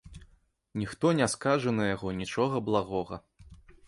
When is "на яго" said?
1.79-2.13